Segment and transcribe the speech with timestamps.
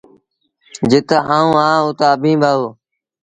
[0.89, 2.67] جِت آئوٚنٚ اهآنٚ اُت اڀيٚنٚ با هو۔